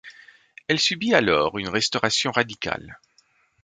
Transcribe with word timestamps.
Elle 0.67 0.79
subit, 0.79 1.13
alors, 1.13 1.59
une 1.59 1.69
restauration 1.69 2.31
radicale. 2.31 2.97